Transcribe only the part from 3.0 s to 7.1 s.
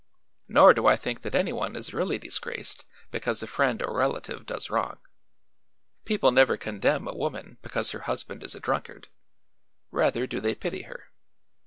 because a friend or relative does wrong. People never condemn